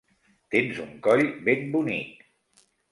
[0.55, 2.29] Tens un coll ben bonic.